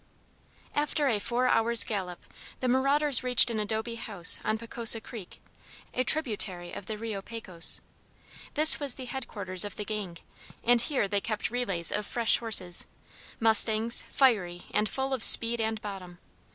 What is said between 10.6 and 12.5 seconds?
and here they kept relays of fresh